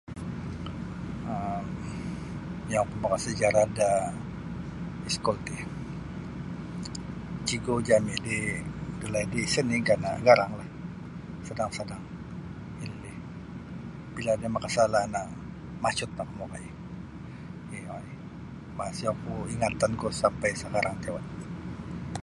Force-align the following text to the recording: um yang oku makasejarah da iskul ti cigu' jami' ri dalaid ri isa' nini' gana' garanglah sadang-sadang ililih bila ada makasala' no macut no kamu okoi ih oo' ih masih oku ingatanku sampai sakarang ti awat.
um 1.35 1.63
yang 2.73 2.83
oku 2.85 2.95
makasejarah 3.03 3.65
da 3.77 3.89
iskul 5.09 5.37
ti 5.47 5.57
cigu' 7.47 7.85
jami' 7.87 8.21
ri 8.25 8.37
dalaid 8.99 9.29
ri 9.33 9.41
isa' 9.47 9.63
nini' 9.67 9.87
gana' 9.87 10.21
garanglah 10.27 10.69
sadang-sadang 11.47 12.03
ililih 12.83 13.17
bila 14.13 14.31
ada 14.37 14.47
makasala' 14.55 15.03
no 15.13 15.23
macut 15.83 16.09
no 16.13 16.21
kamu 16.27 16.43
okoi 16.47 16.67
ih 17.75 17.83
oo' 17.93 18.01
ih 18.11 18.17
masih 18.79 19.07
oku 19.13 19.33
ingatanku 19.53 20.07
sampai 20.21 20.49
sakarang 20.61 20.97
ti 21.01 21.07
awat. 21.11 21.25